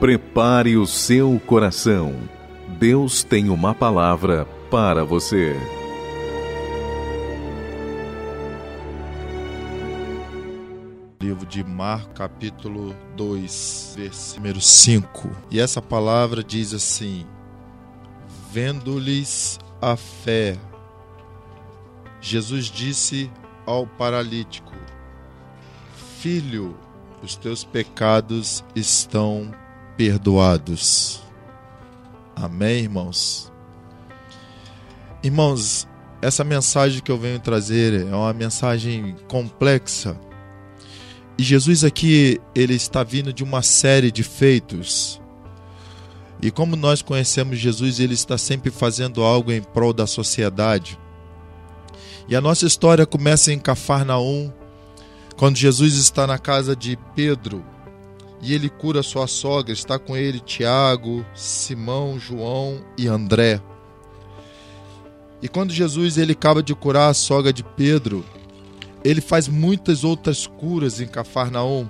[0.00, 2.14] Prepare o seu coração.
[2.78, 5.56] Deus tem uma palavra para você.
[11.20, 15.30] Livro de Marcos, capítulo 2, versículo número 5.
[15.50, 17.26] E essa palavra diz assim:
[18.52, 20.56] Vendo-lhes a fé,
[22.20, 23.28] Jesus disse
[23.66, 24.72] ao paralítico:
[26.20, 26.76] Filho,
[27.20, 29.50] os teus pecados estão.
[32.36, 33.50] Amém, irmãos?
[35.24, 35.88] Irmãos,
[36.22, 40.16] essa mensagem que eu venho trazer é uma mensagem complexa.
[41.36, 45.20] E Jesus aqui, ele está vindo de uma série de feitos.
[46.40, 50.96] E como nós conhecemos Jesus, ele está sempre fazendo algo em prol da sociedade.
[52.28, 54.52] E a nossa história começa em Cafarnaum,
[55.36, 57.64] quando Jesus está na casa de Pedro,
[58.40, 63.60] e ele cura sua sogra, está com ele Tiago, Simão, João e André.
[65.42, 68.24] E quando Jesus ele acaba de curar a sogra de Pedro,
[69.04, 71.88] ele faz muitas outras curas em Cafarnaum.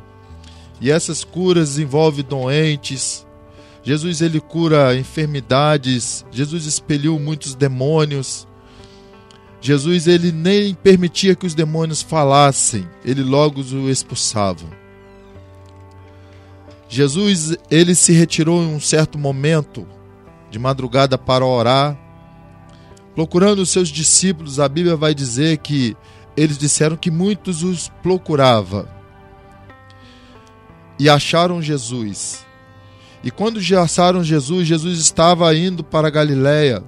[0.81, 3.27] E essas curas envolvem doentes.
[3.83, 8.47] Jesus ele cura enfermidades, Jesus expeliu muitos demônios.
[9.61, 14.78] Jesus ele nem permitia que os demônios falassem, ele logo os expulsava.
[16.89, 19.87] Jesus ele se retirou em um certo momento
[20.51, 21.97] de madrugada para orar,
[23.15, 24.59] procurando os seus discípulos.
[24.59, 25.95] A Bíblia vai dizer que
[26.37, 28.89] eles disseram que muitos os procurava
[30.99, 32.47] e acharam Jesus.
[33.23, 36.83] E quando acharam Jesus, Jesus estava indo para Galiléia.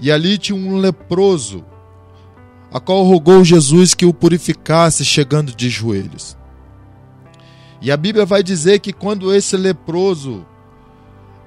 [0.00, 1.64] E ali tinha um leproso,
[2.72, 6.36] a qual rogou Jesus que o purificasse, chegando de joelhos.
[7.80, 10.44] E a Bíblia vai dizer que quando esse leproso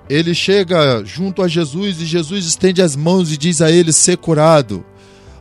[0.10, 4.17] ele chega junto a Jesus e Jesus estende as mãos e diz a ele ser
[4.17, 4.83] curado.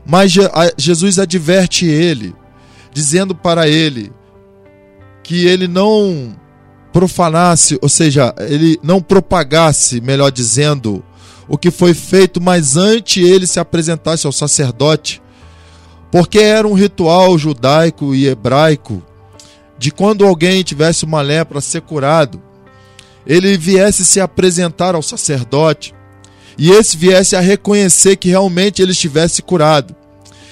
[0.06, 0.32] Mas
[0.76, 2.34] Jesus adverte ele,
[2.92, 4.12] dizendo para ele
[5.22, 6.37] que ele não
[6.93, 11.04] profanasse, ou seja, ele não propagasse, melhor dizendo,
[11.48, 15.20] o que foi feito, mas antes ele se apresentasse ao sacerdote,
[16.10, 19.03] porque era um ritual judaico e hebraico
[19.80, 22.38] de quando alguém tivesse uma lepra ser curado,
[23.26, 25.94] ele viesse se apresentar ao sacerdote
[26.58, 29.96] e esse viesse a reconhecer que realmente ele estivesse curado.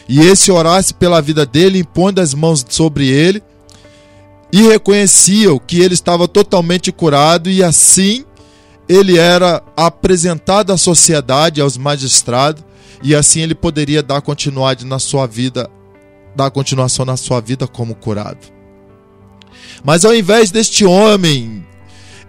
[0.08, 3.42] E esse orasse pela vida dele, impondo as mãos sobre ele
[4.50, 8.24] e reconhecia que ele estava totalmente curado e assim
[8.88, 12.64] ele era apresentado à sociedade, aos magistrados,
[13.02, 15.70] e assim ele poderia dar continuidade na sua vida,
[16.34, 18.57] dar continuação na sua vida como curado.
[19.84, 21.64] Mas ao invés deste homem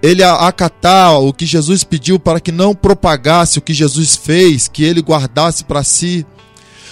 [0.02, 4.84] ele acatar o que Jesus pediu para que não propagasse o que Jesus fez, que
[4.84, 6.25] ele guardasse para si,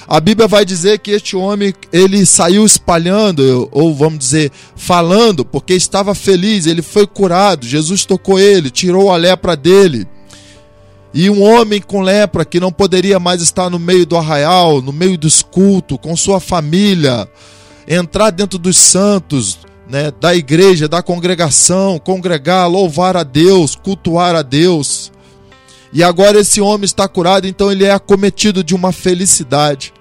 [0.08, 5.74] a Bíblia vai dizer que este homem ele saiu espalhando, ou vamos dizer, falando, porque
[5.74, 10.08] estava feliz, ele foi curado, Jesus tocou ele, tirou a lepra dele.
[11.14, 14.94] E um homem com lepra que não poderia mais estar no meio do arraial, no
[14.94, 17.28] meio dos cultos, com sua família,
[17.86, 19.60] entrar dentro dos santos,
[19.90, 25.12] né, da igreja, da congregação, congregar, louvar a Deus, cultuar a Deus.
[25.94, 29.94] E agora esse homem está curado, então ele é acometido de uma felicidade.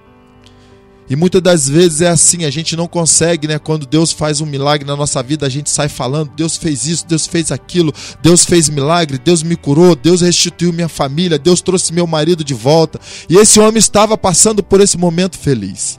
[1.09, 3.57] E muitas das vezes é assim, a gente não consegue, né?
[3.57, 7.07] Quando Deus faz um milagre na nossa vida, a gente sai falando: Deus fez isso,
[7.07, 11.93] Deus fez aquilo, Deus fez milagre, Deus me curou, Deus restituiu minha família, Deus trouxe
[11.93, 12.99] meu marido de volta.
[13.29, 15.97] E esse homem estava passando por esse momento feliz.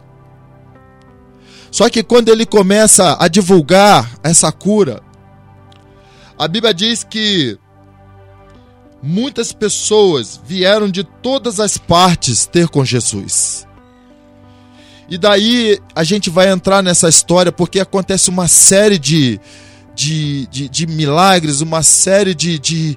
[1.70, 5.02] Só que quando ele começa a divulgar essa cura,
[6.38, 7.58] a Bíblia diz que
[9.02, 13.66] muitas pessoas vieram de todas as partes ter com Jesus.
[15.08, 19.40] E daí a gente vai entrar nessa história porque acontece uma série de,
[19.94, 22.96] de, de, de milagres, uma série de, de,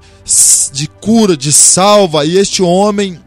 [0.74, 3.18] de cura, de salva, e este homem,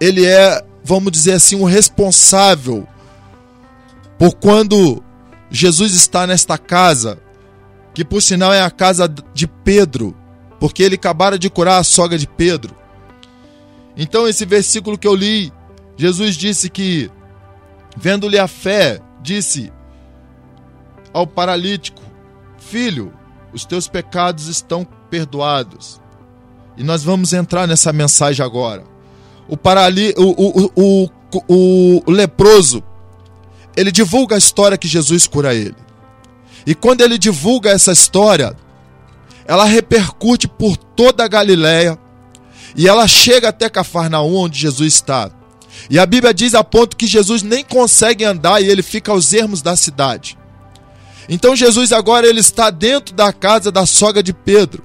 [0.00, 2.86] ele é, vamos dizer assim, o responsável
[4.18, 5.02] por quando
[5.50, 7.18] Jesus está nesta casa,
[7.94, 10.14] que por sinal é a casa de Pedro,
[10.58, 12.76] porque ele acabara de curar a sogra de Pedro.
[13.96, 15.52] Então, esse versículo que eu li,
[15.96, 17.10] Jesus disse que,
[17.96, 19.72] vendo-lhe a fé, disse
[21.12, 22.02] ao paralítico:
[22.58, 23.12] Filho,
[23.52, 26.00] os teus pecados estão perdoados.
[26.76, 28.84] E nós vamos entrar nessa mensagem agora.
[29.48, 31.10] O, parali, o, o,
[31.48, 32.84] o, o leproso
[33.78, 35.76] ele divulga a história que Jesus cura ele.
[36.66, 38.56] E quando ele divulga essa história,
[39.46, 41.96] ela repercute por toda a Galiléia
[42.76, 45.30] e ela chega até Cafarnaum, onde Jesus está.
[45.88, 49.32] E a Bíblia diz a ponto que Jesus nem consegue andar e ele fica aos
[49.32, 50.36] ermos da cidade.
[51.28, 54.82] Então Jesus agora ele está dentro da casa da sogra de Pedro.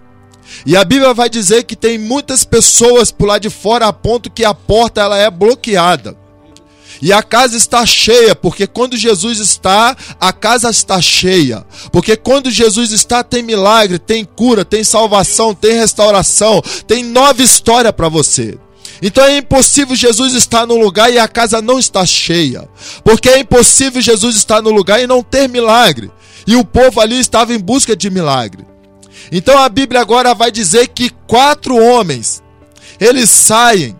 [0.67, 4.29] E a Bíblia vai dizer que tem muitas pessoas por lá de fora a ponto
[4.29, 6.21] que a porta ela é bloqueada.
[7.03, 11.65] E a casa está cheia, porque quando Jesus está, a casa está cheia.
[11.91, 17.91] Porque quando Jesus está, tem milagre, tem cura, tem salvação, tem restauração, tem nova história
[17.91, 18.57] para você.
[19.01, 22.69] Então é impossível Jesus estar no lugar e a casa não está cheia.
[23.03, 26.09] Porque é impossível Jesus estar no lugar e não ter milagre.
[26.47, 28.65] E o povo ali estava em busca de milagre.
[29.29, 32.41] Então a Bíblia agora vai dizer que quatro homens
[32.97, 33.93] eles saem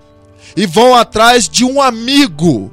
[0.56, 2.72] e vão atrás de um amigo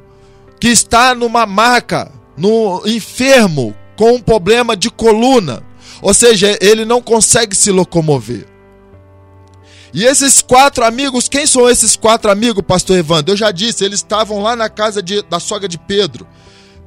[0.60, 5.62] que está numa maca, no enfermo, com um problema de coluna.
[6.02, 8.46] Ou seja, ele não consegue se locomover.
[9.92, 13.32] E esses quatro amigos, quem são esses quatro amigos, pastor Evandro?
[13.32, 16.26] Eu já disse, eles estavam lá na casa de, da sogra de Pedro.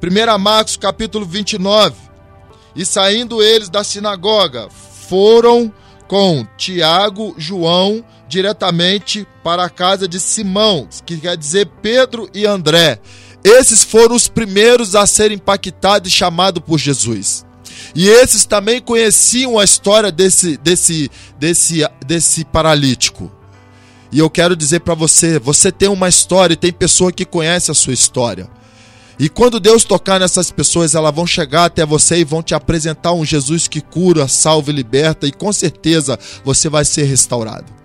[0.02, 1.94] 1 Marcos capítulo 29.
[2.74, 4.68] E saindo eles da sinagoga,
[5.08, 5.72] foram
[6.08, 12.98] com Tiago, João, diretamente para a casa de Simão, que quer dizer Pedro e André.
[13.44, 17.44] Esses foram os primeiros a serem impactados e chamados por Jesus.
[17.94, 23.30] E esses também conheciam a história desse, desse, desse, desse paralítico.
[24.10, 27.70] E eu quero dizer para você: você tem uma história e tem pessoa que conhece
[27.70, 28.48] a sua história.
[29.18, 33.12] E quando Deus tocar nessas pessoas, elas vão chegar até você e vão te apresentar
[33.12, 37.83] um Jesus que cura, salva e liberta, e com certeza você vai ser restaurado.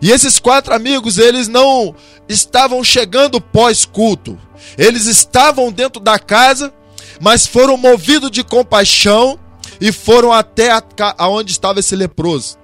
[0.00, 1.94] E esses quatro amigos, eles não
[2.28, 4.38] estavam chegando pós-culto,
[4.78, 6.72] eles estavam dentro da casa,
[7.20, 9.38] mas foram movidos de compaixão
[9.80, 10.70] e foram até
[11.18, 12.58] aonde estava esse leproso.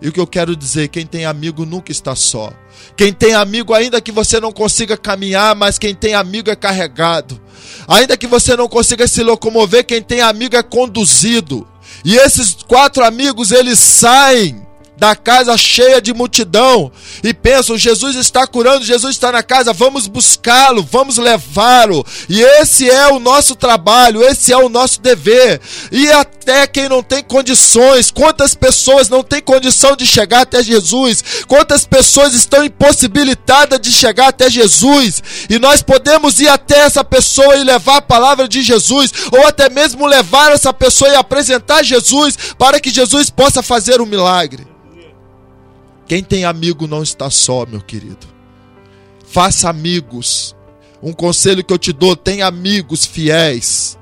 [0.00, 2.52] E o que eu quero dizer, quem tem amigo nunca está só.
[2.96, 7.40] Quem tem amigo, ainda que você não consiga caminhar, mas quem tem amigo é carregado.
[7.88, 11.66] Ainda que você não consiga se locomover, quem tem amigo é conduzido.
[12.04, 14.65] E esses quatro amigos, eles saem
[14.96, 16.90] da casa cheia de multidão
[17.22, 22.04] e pensam: Jesus está curando, Jesus está na casa, vamos buscá-lo, vamos levá-lo.
[22.28, 25.60] E esse é o nosso trabalho, esse é o nosso dever.
[25.92, 31.22] E até quem não tem condições, quantas pessoas não têm condição de chegar até Jesus,
[31.46, 37.56] quantas pessoas estão impossibilitadas de chegar até Jesus, e nós podemos ir até essa pessoa
[37.56, 42.36] e levar a palavra de Jesus, ou até mesmo levar essa pessoa e apresentar Jesus
[42.58, 44.75] para que Jesus possa fazer um milagre.
[46.06, 48.26] Quem tem amigo não está só, meu querido.
[49.26, 50.54] Faça amigos.
[51.02, 53.98] Um conselho que eu te dou: tenha amigos fiéis.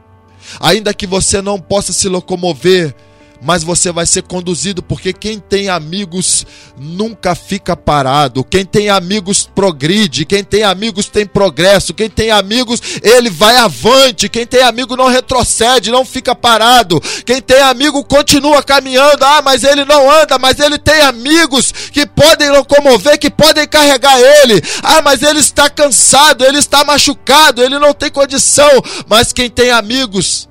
[0.60, 2.94] Ainda que você não possa se locomover
[3.42, 6.46] mas você vai ser conduzido, porque quem tem amigos
[6.78, 8.42] nunca fica parado.
[8.42, 14.28] Quem tem amigos progride, quem tem amigos tem progresso, quem tem amigos ele vai avante,
[14.28, 17.00] quem tem amigo não retrocede, não fica parado.
[17.26, 19.24] Quem tem amigo continua caminhando.
[19.24, 24.18] Ah, mas ele não anda, mas ele tem amigos que podem locomover, que podem carregar
[24.18, 24.62] ele.
[24.82, 28.70] Ah, mas ele está cansado, ele está machucado, ele não tem condição,
[29.06, 30.48] mas quem tem amigos,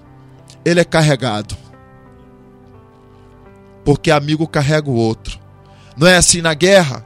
[0.63, 1.62] ele é carregado
[3.83, 5.39] porque amigo carrega o outro.
[5.97, 7.05] Não é assim na guerra?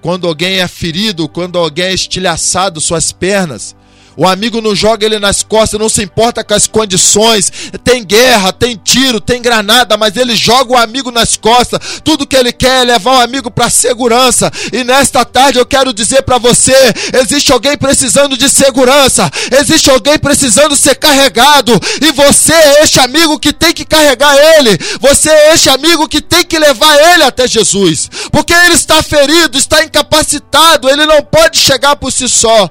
[0.00, 3.74] Quando alguém é ferido, quando alguém é estilhaçado suas pernas,
[4.16, 7.50] o amigo não joga ele nas costas, não se importa com as condições.
[7.82, 12.00] Tem guerra, tem tiro, tem granada, mas ele joga o amigo nas costas.
[12.02, 14.50] Tudo que ele quer é levar o amigo para segurança.
[14.72, 16.74] E nesta tarde eu quero dizer para você:
[17.20, 19.30] existe alguém precisando de segurança,
[19.60, 24.78] existe alguém precisando ser carregado, e você é este amigo que tem que carregar ele.
[25.00, 29.58] Você é este amigo que tem que levar ele até Jesus, porque ele está ferido,
[29.58, 32.70] está incapacitado, ele não pode chegar por si só.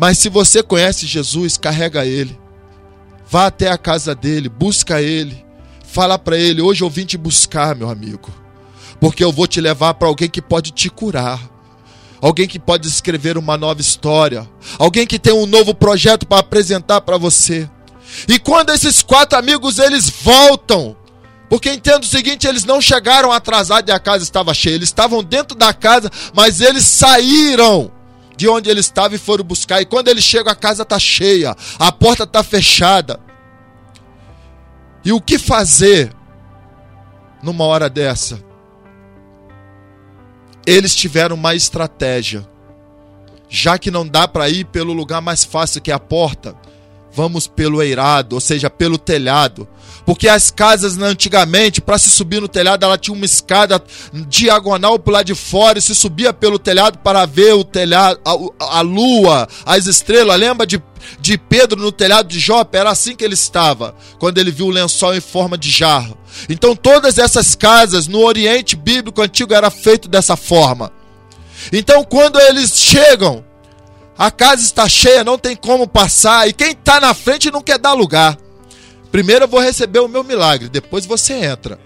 [0.00, 2.40] Mas se você conhece Jesus, carrega ele.
[3.28, 5.44] Vá até a casa dele, busca ele.
[5.84, 8.32] Fala para ele: hoje eu vim te buscar, meu amigo.
[8.98, 11.38] Porque eu vou te levar para alguém que pode te curar.
[12.18, 14.48] Alguém que pode escrever uma nova história.
[14.78, 17.68] Alguém que tem um novo projeto para apresentar para você.
[18.26, 20.96] E quando esses quatro amigos eles voltam,
[21.50, 25.22] porque entendo o seguinte, eles não chegaram atrasados e a casa estava cheia, eles estavam
[25.22, 27.92] dentro da casa, mas eles saíram
[28.40, 29.82] de onde ele estava e foram buscar.
[29.82, 33.20] E quando ele chega, a casa está cheia, a porta está fechada.
[35.04, 36.10] E o que fazer
[37.42, 38.42] numa hora dessa?
[40.66, 42.48] Eles tiveram uma estratégia.
[43.46, 46.56] Já que não dá para ir pelo lugar mais fácil que é a porta,
[47.12, 49.68] vamos pelo eirado, ou seja, pelo telhado.
[50.04, 53.82] Porque as casas antigamente, para se subir no telhado, ela tinha uma escada
[54.28, 58.78] diagonal para lado de fora e se subia pelo telhado para ver o telhado, a,
[58.78, 60.38] a lua, as estrelas.
[60.38, 60.82] Lembra de,
[61.20, 62.76] de Pedro no telhado de Jope?
[62.76, 66.16] Era assim que ele estava, quando ele viu o lençol em forma de jarro.
[66.48, 70.92] Então todas essas casas no Oriente Bíblico Antigo era feito dessa forma.
[71.72, 73.44] Então quando eles chegam,
[74.20, 77.78] a casa está cheia, não tem como passar, e quem está na frente não quer
[77.78, 78.36] dar lugar.
[79.10, 81.80] Primeiro eu vou receber o meu milagre, depois você entra.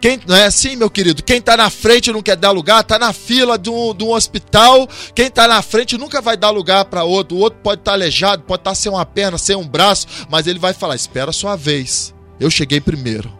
[0.00, 1.24] Quem, não é assim, meu querido?
[1.24, 4.12] Quem está na frente não quer dar lugar, está na fila de um, de um
[4.12, 4.88] hospital.
[5.12, 7.36] Quem está na frente nunca vai dar lugar para outro.
[7.36, 10.06] O outro pode estar tá aleijado, pode estar tá sem uma perna, sem um braço,
[10.30, 12.14] mas ele vai falar: espera a sua vez.
[12.38, 13.32] Eu cheguei primeiro.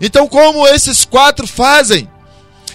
[0.00, 2.08] Então, como esses quatro fazem?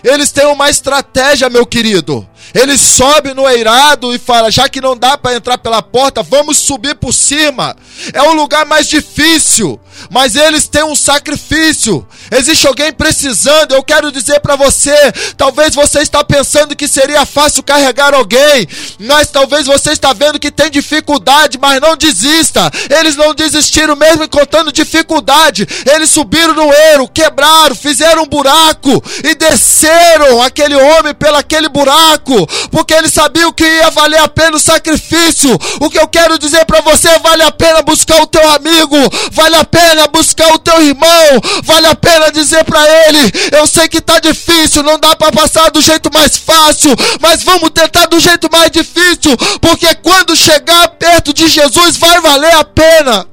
[0.04, 2.28] Eles têm uma estratégia, meu querido.
[2.54, 6.58] Ele sobe no eirado e fala: já que não dá para entrar pela porta, vamos
[6.58, 7.76] subir por cima.
[8.14, 9.80] É o lugar mais difícil,
[10.10, 12.08] mas eles têm um sacrifício.
[12.32, 13.74] Existe alguém precisando.
[13.74, 14.96] Eu quero dizer para você:
[15.38, 18.68] talvez você está pensando que seria fácil carregar alguém,
[19.00, 22.72] mas talvez você está vendo que tem dificuldade, mas não desista.
[22.90, 25.68] Eles não desistiram mesmo encontrando dificuldade.
[25.86, 32.29] Eles subiram no eiro, quebraram, fizeram um buraco e desceram aquele homem pelo aquele buraco
[32.72, 35.58] porque eles sabiam que ia valer a pena o sacrifício.
[35.80, 38.98] O que eu quero dizer para você, vale a pena buscar o teu amigo,
[39.32, 43.88] vale a pena buscar o teu irmão, vale a pena dizer para ele, eu sei
[43.88, 48.20] que tá difícil, não dá para passar do jeito mais fácil, mas vamos tentar do
[48.20, 53.26] jeito mais difícil, porque quando chegar perto de Jesus vai valer a pena.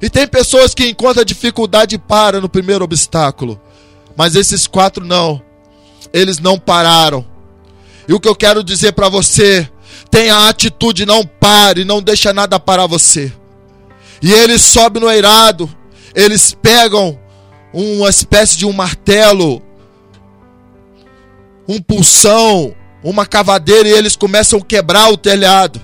[0.00, 3.58] E tem pessoas que encontram dificuldade e param no primeiro obstáculo.
[4.14, 5.40] Mas esses quatro não.
[6.14, 7.26] Eles não pararam.
[8.06, 9.68] E o que eu quero dizer para você,
[10.12, 13.32] tenha atitude, não pare, não deixa nada parar você.
[14.22, 15.68] E eles sobem no eirado,
[16.14, 17.18] eles pegam
[17.72, 19.60] uma espécie de um martelo,
[21.66, 25.80] um pulsão, uma cavadeira e eles começam a quebrar o telhado.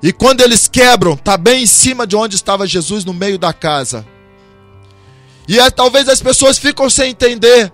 [0.00, 3.52] E quando eles quebram, tá bem em cima de onde estava Jesus no meio da
[3.52, 4.06] casa.
[5.48, 7.72] E aí, talvez as pessoas ficam sem entender.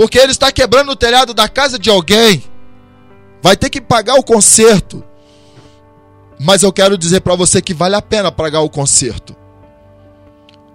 [0.00, 2.42] Porque ele está quebrando o telhado da casa de alguém.
[3.42, 5.04] Vai ter que pagar o conserto.
[6.40, 9.36] Mas eu quero dizer para você que vale a pena pagar o conserto.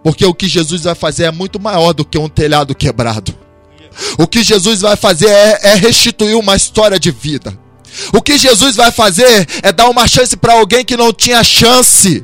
[0.03, 3.35] Porque o que Jesus vai fazer é muito maior do que um telhado quebrado.
[4.19, 7.57] O que Jesus vai fazer é, é restituir uma história de vida.
[8.13, 12.23] O que Jesus vai fazer é dar uma chance para alguém que não tinha chance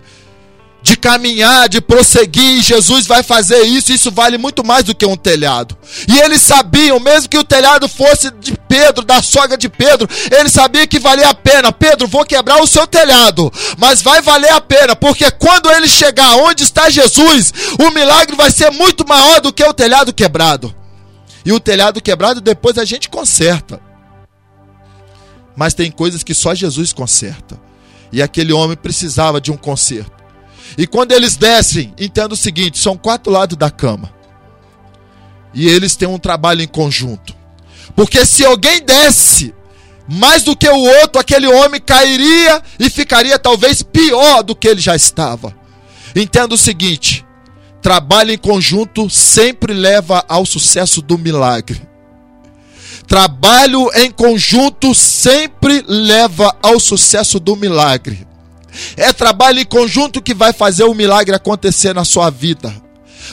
[0.82, 5.16] de caminhar, de prosseguir, Jesus vai fazer isso, isso vale muito mais do que um
[5.16, 5.78] telhado.
[6.08, 10.52] E eles sabiam, mesmo que o telhado fosse de Pedro, da sogra de Pedro, eles
[10.52, 11.72] sabiam que valia a pena.
[11.72, 16.36] Pedro, vou quebrar o seu telhado, mas vai valer a pena, porque quando ele chegar
[16.38, 20.74] onde está Jesus, o milagre vai ser muito maior do que o telhado quebrado.
[21.46, 23.80] E o telhado quebrado depois a gente conserta.
[25.56, 27.60] Mas tem coisas que só Jesus conserta.
[28.12, 30.21] E aquele homem precisava de um conserto.
[30.78, 34.14] E quando eles descem, entenda o seguinte: são quatro lados da cama.
[35.54, 37.36] E eles têm um trabalho em conjunto.
[37.96, 39.54] Porque se alguém desce
[40.08, 44.82] mais do que o outro, aquele homem cairia e ficaria talvez pior do que ele
[44.82, 45.54] já estava.
[46.16, 47.26] Entenda o seguinte:
[47.82, 51.82] trabalho em conjunto sempre leva ao sucesso do milagre.
[53.08, 58.26] Trabalho em conjunto sempre leva ao sucesso do milagre.
[58.96, 62.74] É trabalho em conjunto que vai fazer o milagre acontecer na sua vida.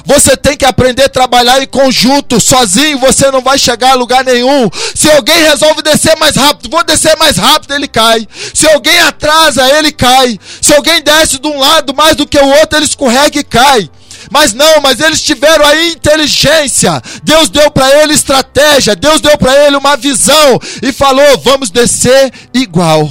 [0.04, 2.40] Você tem que aprender a trabalhar em conjunto.
[2.40, 4.68] Sozinho você não vai chegar a lugar nenhum.
[4.94, 8.26] Se alguém resolve descer mais rápido, vou descer mais rápido, ele cai.
[8.54, 10.38] Se alguém atrasa, ele cai.
[10.60, 13.90] Se alguém desce de um lado mais do que o outro, ele escorrega e cai.
[14.30, 17.00] Mas não, mas eles tiveram a inteligência.
[17.22, 22.32] Deus deu para ele estratégia, Deus deu para ele uma visão e falou: "Vamos descer
[22.52, 23.10] igual".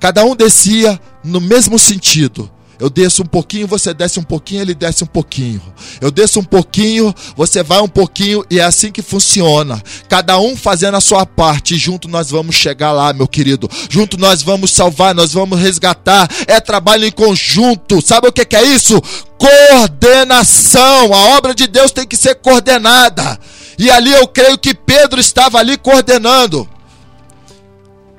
[0.00, 2.50] Cada um descia no mesmo sentido.
[2.80, 5.60] Eu desço um pouquinho, você desce um pouquinho, ele desce um pouquinho.
[6.00, 9.82] Eu desço um pouquinho, você vai um pouquinho e é assim que funciona.
[10.08, 13.68] Cada um fazendo a sua parte junto nós vamos chegar lá, meu querido.
[13.90, 16.26] Junto nós vamos salvar, nós vamos resgatar.
[16.46, 18.00] É trabalho em conjunto.
[18.00, 18.98] Sabe o que é isso?
[19.36, 21.12] Coordenação.
[21.12, 23.38] A obra de Deus tem que ser coordenada.
[23.78, 26.66] E ali eu creio que Pedro estava ali coordenando.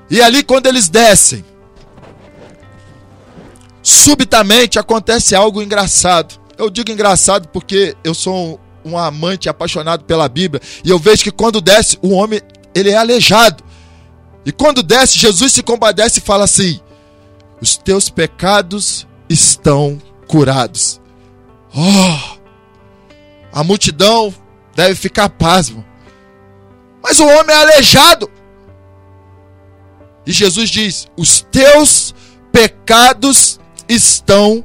[0.08, 1.44] E ali quando eles descem,
[3.82, 6.40] subitamente acontece algo engraçado.
[6.58, 11.24] Eu digo engraçado porque eu sou um, um amante apaixonado pela Bíblia e eu vejo
[11.24, 12.42] que quando desce, o homem
[12.74, 13.64] ele é aleijado.
[14.46, 16.80] E quando desce, Jesus se compadece e fala assim:
[17.62, 21.00] os teus pecados estão curados.
[21.76, 22.40] Oh!
[23.54, 24.34] A multidão
[24.76, 25.86] deve ficar pasmo.
[27.04, 28.30] Mas o homem é aleijado.
[30.26, 32.16] E Jesus diz: Os teus
[32.52, 33.60] pecados
[33.94, 34.64] estão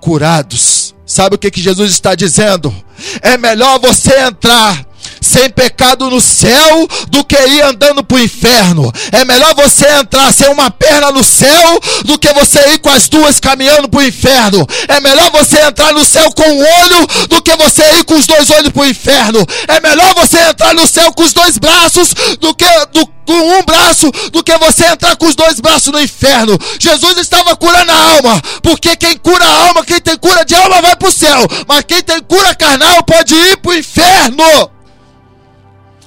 [0.00, 0.94] curados.
[1.04, 2.74] Sabe o que, que Jesus está dizendo?
[3.22, 4.85] É melhor você entrar
[5.26, 8.92] sem pecado no céu do que ir andando para o inferno.
[9.10, 13.08] É melhor você entrar sem uma perna no céu do que você ir com as
[13.08, 14.66] duas caminhando para o inferno.
[14.86, 18.26] É melhor você entrar no céu com um olho do que você ir com os
[18.26, 19.44] dois olhos para o inferno.
[19.66, 23.62] É melhor você entrar no céu com os dois braços do que do, com um
[23.64, 26.56] braço do que você entrar com os dois braços no inferno.
[26.78, 30.80] Jesus estava curando a alma, porque quem cura a alma, quem tem cura de alma
[30.80, 34.75] vai para o céu, mas quem tem cura carnal pode ir para o inferno.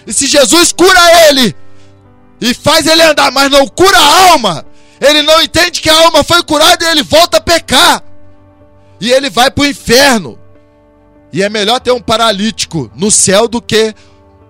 [0.10, 1.56] E se Jesus cura ele
[2.42, 4.66] e faz ele andar, mas não cura a alma,
[5.00, 8.04] ele não entende que a alma foi curada e ele volta a pecar.
[9.00, 10.40] E ele vai para o inferno.
[11.32, 13.94] E é melhor ter um paralítico no céu do que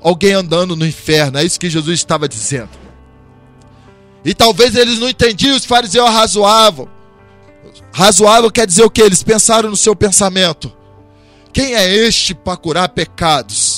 [0.01, 1.37] alguém andando no inferno.
[1.37, 2.69] É isso que Jesus estava dizendo.
[4.23, 6.87] E talvez eles não entendiam, os fariseus razoavam.
[7.91, 9.01] Razoável quer dizer o que?
[9.01, 10.71] Eles pensaram no seu pensamento.
[11.51, 13.68] Quem é este para curar pecados?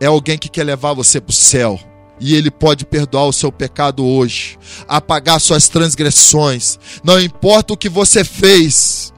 [0.00, 1.78] É alguém que quer levar você para o céu.
[2.18, 6.78] E Ele pode perdoar o seu pecado hoje, apagar suas transgressões.
[7.04, 9.12] Não importa o que você fez,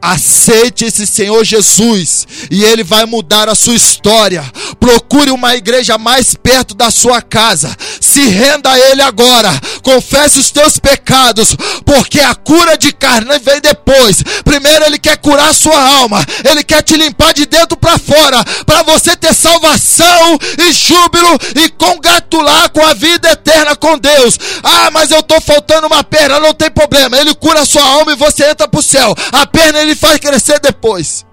[0.00, 4.44] Aceite esse Senhor Jesus e ele vai mudar a sua história.
[4.78, 7.74] Procure uma igreja mais perto da sua casa.
[8.00, 9.50] Se renda a ele agora.
[9.82, 14.22] Confesse os teus pecados, porque a cura de carne vem depois.
[14.44, 16.24] Primeiro ele quer curar a sua alma.
[16.44, 21.68] Ele quer te limpar de dentro para fora, para você ter salvação e júbilo e
[21.70, 24.38] congratular com a vida eterna com Deus.
[24.62, 27.16] Ah, mas eu estou faltando uma perna, não tem problema.
[27.18, 29.14] Ele cura a sua alma e você entra para o céu.
[29.32, 31.24] A perna ele faz crescer depois.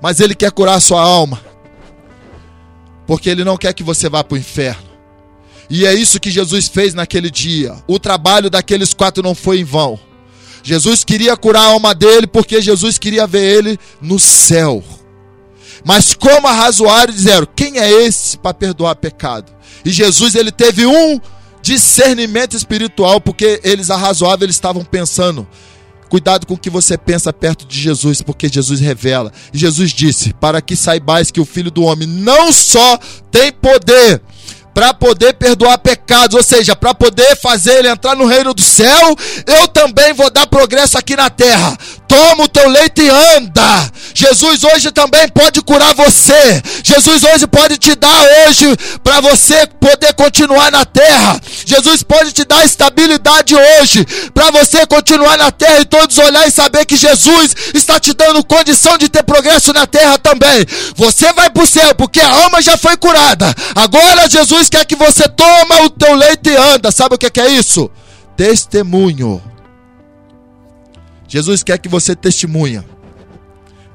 [0.00, 1.40] Mas ele quer curar a sua alma.
[3.06, 4.90] Porque ele não quer que você vá para o inferno.
[5.70, 7.74] E é isso que Jesus fez naquele dia.
[7.86, 9.98] O trabalho daqueles quatro não foi em vão.
[10.62, 14.82] Jesus queria curar a alma dele porque Jesus queria ver ele no céu.
[15.84, 19.52] Mas como arrazoaram e disseram: Quem é esse para perdoar pecado?
[19.84, 21.20] E Jesus ele teve um
[21.60, 25.46] discernimento espiritual porque eles arrazoavam, eles estavam pensando:
[26.12, 29.32] Cuidado com o que você pensa perto de Jesus, porque Jesus revela.
[29.50, 32.98] Jesus disse: Para que saibais que o Filho do Homem não só
[33.30, 34.20] tem poder
[34.74, 39.16] para poder perdoar pecados, ou seja, para poder fazer ele entrar no reino do céu,
[39.46, 41.78] eu também vou dar progresso aqui na terra.
[42.12, 43.90] Toma o teu leite e anda.
[44.12, 46.62] Jesus hoje também pode curar você.
[46.84, 51.40] Jesus hoje pode te dar hoje para você poder continuar na terra.
[51.64, 56.50] Jesus pode te dar estabilidade hoje para você continuar na terra e todos olhar e
[56.50, 60.66] saber que Jesus está te dando condição de ter progresso na terra também.
[60.94, 63.54] Você vai para o céu porque a alma já foi curada.
[63.74, 66.92] Agora Jesus quer que você toma o teu leite e anda.
[66.92, 67.90] Sabe o que é isso?
[68.36, 69.51] Testemunho.
[71.32, 72.84] Jesus quer que você testemunha.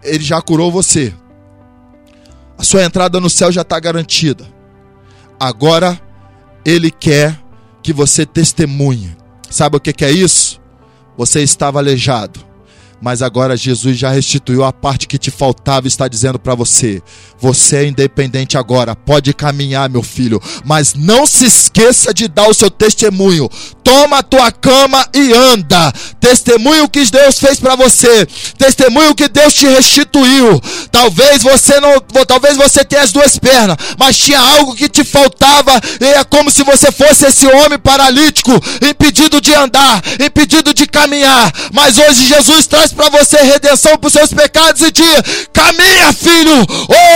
[0.02, 1.14] Ele já curou você.
[2.58, 4.44] A sua entrada no céu já está garantida.
[5.40, 6.02] Agora,
[6.66, 7.40] Ele quer
[7.84, 9.16] que você testemunhe.
[9.52, 10.60] Sabe o que é isso?
[11.16, 12.48] Você estava aleijado
[13.02, 17.02] mas agora Jesus já restituiu a parte que te faltava e está dizendo para você:
[17.40, 22.54] você é independente agora, pode caminhar, meu filho, mas não se esqueça de dar o
[22.54, 23.50] seu testemunho.
[23.88, 25.94] Toma a tua cama e anda.
[26.20, 28.28] Testemunho o que Deus fez para você.
[28.58, 30.62] Testemunho o que Deus te restituiu.
[30.92, 31.98] Talvez você não,
[32.28, 35.72] talvez você tenha as duas pernas, mas tinha algo que te faltava
[36.02, 41.50] e é como se você fosse esse homem paralítico, impedido de andar, impedido de caminhar.
[41.72, 46.66] Mas hoje Jesus traz para você redenção para os seus pecados e diz: caminha, filho.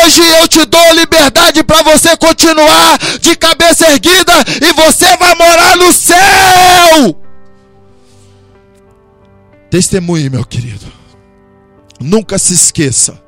[0.05, 5.75] Hoje eu te dou liberdade para você continuar de cabeça erguida e você vai morar
[5.75, 6.60] no céu.
[9.71, 10.85] Testemunhe, meu querido.
[11.97, 13.21] Nunca se esqueça,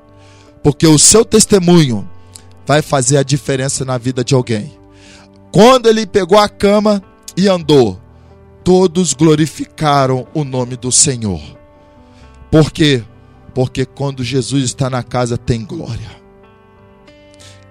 [0.61, 2.09] porque o seu testemunho
[2.65, 4.77] vai fazer a diferença na vida de alguém.
[5.53, 7.01] Quando ele pegou a cama
[7.37, 7.99] e andou,
[8.63, 11.41] todos glorificaram o nome do Senhor.
[12.51, 13.03] Por quê?
[13.53, 16.22] Porque quando Jesus está na casa tem glória.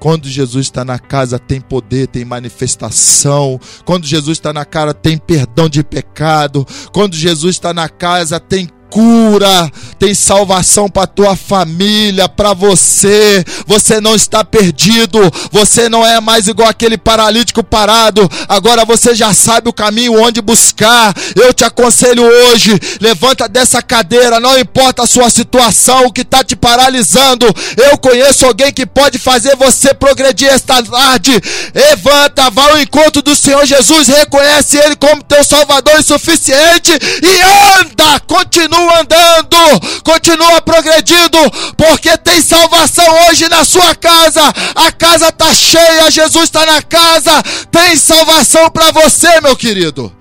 [0.02, 3.60] Quando Jesus está na casa, tem poder, tem manifestação.
[3.84, 6.66] Quando Jesus está na casa, tem perdão de pecado.
[6.92, 13.42] Quando Jesus está na casa, tem cura, tem salvação para tua família, para você.
[13.66, 15.18] Você não está perdido,
[15.50, 18.28] você não é mais igual aquele paralítico parado.
[18.46, 21.14] Agora você já sabe o caminho onde buscar.
[21.34, 26.44] Eu te aconselho hoje, levanta dessa cadeira, não importa a sua situação, o que está
[26.44, 27.46] te paralisando.
[27.90, 31.32] Eu conheço alguém que pode fazer você progredir esta tarde.
[31.74, 36.90] Levanta, vá ao encontro do Senhor Jesus, reconhece Ele como teu Salvador e suficiente
[37.22, 41.38] e anda, continua andando, continua progredindo,
[41.76, 44.42] porque tem salvação hoje na sua casa.
[44.74, 50.12] A casa está cheia, Jesus está na casa, tem salvação para você, meu querido.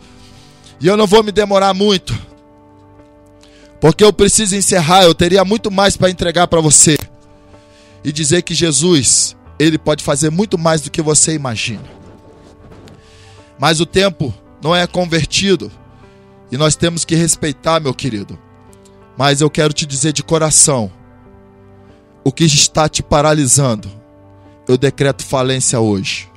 [0.79, 2.17] E eu não vou me demorar muito,
[3.79, 5.03] porque eu preciso encerrar.
[5.03, 6.97] Eu teria muito mais para entregar para você
[8.03, 11.83] e dizer que Jesus, ele pode fazer muito mais do que você imagina.
[13.59, 15.71] Mas o tempo não é convertido
[16.51, 18.37] e nós temos que respeitar, meu querido.
[19.17, 20.91] Mas eu quero te dizer de coração:
[22.23, 23.89] o que está te paralisando,
[24.67, 26.29] eu decreto falência hoje.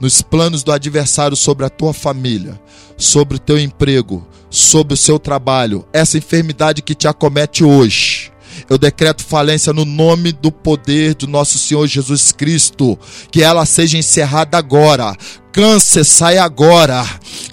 [0.00, 2.58] Nos planos do adversário sobre a tua família,
[2.96, 8.32] sobre o teu emprego, sobre o seu trabalho, essa enfermidade que te acomete hoje.
[8.68, 12.98] Eu decreto falência no nome do poder do nosso Senhor Jesus Cristo.
[13.30, 15.16] Que ela seja encerrada agora.
[15.52, 17.04] Câncer sai agora.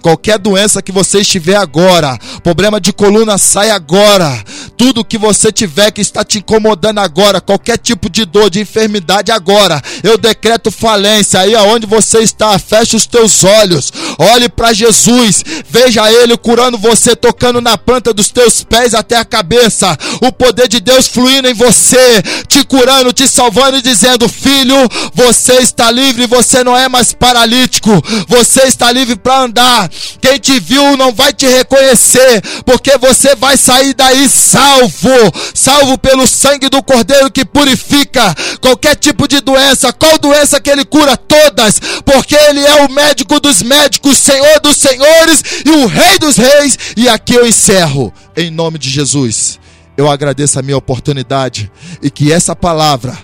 [0.07, 4.41] Qualquer doença que você estiver agora, problema de coluna sai agora.
[4.77, 9.33] Tudo que você tiver que está te incomodando agora, qualquer tipo de dor, de enfermidade
[9.33, 11.41] agora, eu decreto falência.
[11.41, 17.13] Aí aonde você está, feche os teus olhos, olhe para Jesus, veja Ele curando você,
[17.13, 19.97] tocando na planta dos teus pés até a cabeça.
[20.21, 24.77] O poder de Deus fluindo em você, te curando, te salvando e dizendo: Filho,
[25.13, 27.91] você está livre, você não é mais paralítico,
[28.29, 29.89] você está livre para andar.
[30.21, 35.07] Quem te viu não vai te reconhecer, porque você vai sair daí salvo
[35.53, 39.91] salvo, pelo sangue do Cordeiro que purifica qualquer tipo de doença.
[39.93, 41.17] Qual doença que ele cura?
[41.17, 46.37] Todas, porque ele é o médico dos médicos, Senhor dos senhores e o Rei dos
[46.37, 46.77] reis.
[46.95, 49.59] E aqui eu encerro, em nome de Jesus.
[49.95, 51.71] Eu agradeço a minha oportunidade
[52.03, 53.17] e que essa palavra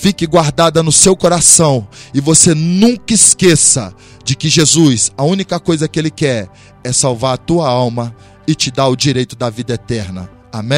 [0.00, 3.92] fique guardada no seu coração e você nunca esqueça
[4.24, 6.48] de que Jesus, a única coisa que ele quer
[6.84, 8.14] é salvar a tua alma
[8.46, 10.30] e te dar o direito da vida eterna.
[10.52, 10.76] Amém.